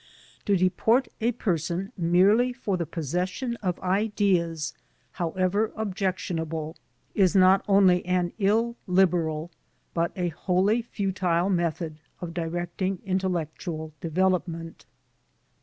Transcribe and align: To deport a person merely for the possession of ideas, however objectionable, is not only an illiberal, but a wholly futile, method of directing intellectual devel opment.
To 0.45 0.57
deport 0.57 1.09
a 1.21 1.31
person 1.31 1.91
merely 1.95 2.53
for 2.53 2.75
the 2.75 2.87
possession 2.87 3.55
of 3.57 3.79
ideas, 3.81 4.73
however 5.11 5.71
objectionable, 5.75 6.75
is 7.13 7.35
not 7.35 7.63
only 7.67 8.03
an 8.07 8.33
illiberal, 8.39 9.51
but 9.93 10.11
a 10.15 10.29
wholly 10.29 10.81
futile, 10.81 11.51
method 11.51 11.99
of 12.19 12.33
directing 12.33 12.97
intellectual 13.05 13.93
devel 14.01 14.39
opment. 14.41 14.85